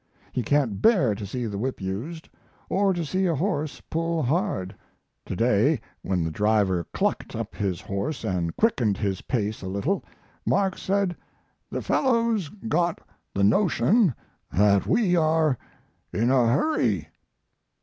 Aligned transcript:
He 0.31 0.41
can't 0.41 0.81
bear 0.81 1.13
to 1.13 1.27
see 1.27 1.45
the 1.45 1.59
whip 1.59 1.79
used, 1.79 2.27
or 2.69 2.91
to 2.91 3.05
see 3.05 3.27
a 3.27 3.35
horse 3.35 3.81
pull 3.81 4.23
hard. 4.23 4.73
To 5.27 5.35
day, 5.35 5.79
when 6.01 6.23
the 6.23 6.31
driver 6.31 6.85
clucked 6.85 7.35
up 7.35 7.53
his 7.53 7.81
horse 7.81 8.23
and 8.23 8.57
quickened 8.57 8.97
his 8.97 9.21
pace 9.21 9.61
a 9.61 9.67
little, 9.67 10.03
Mark 10.43 10.75
said, 10.79 11.15
"The 11.69 11.83
fellow's 11.83 12.49
got 12.49 12.99
the 13.35 13.43
notion 13.43 14.15
that 14.51 14.87
we 14.87 15.15
are 15.15 15.55
in 16.11 16.31
a 16.31 16.47
hurry." 16.47 17.09